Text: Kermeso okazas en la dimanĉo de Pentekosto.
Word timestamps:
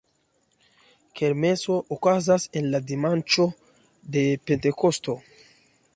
Kermeso 1.19 1.75
okazas 1.97 2.49
en 2.61 2.71
la 2.73 2.81
dimanĉo 2.93 3.45
de 4.17 4.25
Pentekosto. 4.49 5.17